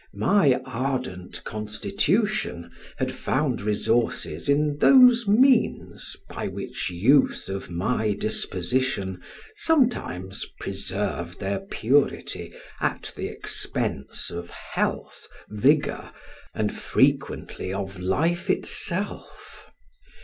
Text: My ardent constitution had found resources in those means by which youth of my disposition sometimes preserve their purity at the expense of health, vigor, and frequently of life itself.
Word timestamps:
My 0.17 0.59
ardent 0.65 1.43
constitution 1.43 2.71
had 2.97 3.11
found 3.11 3.61
resources 3.61 4.49
in 4.49 4.79
those 4.79 5.27
means 5.27 6.15
by 6.27 6.47
which 6.47 6.89
youth 6.89 7.47
of 7.49 7.69
my 7.69 8.13
disposition 8.13 9.21
sometimes 9.55 10.47
preserve 10.59 11.37
their 11.37 11.59
purity 11.59 12.51
at 12.79 13.13
the 13.15 13.27
expense 13.27 14.31
of 14.31 14.49
health, 14.49 15.27
vigor, 15.49 16.11
and 16.55 16.75
frequently 16.75 17.71
of 17.71 17.99
life 17.99 18.49
itself. 18.49 19.71